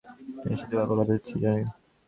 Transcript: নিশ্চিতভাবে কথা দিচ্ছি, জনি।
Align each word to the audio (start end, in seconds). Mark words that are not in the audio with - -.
নিশ্চিতভাবে 0.45 0.87
কথা 0.91 1.03
দিচ্ছি, 1.09 1.35
জনি। 1.43 1.63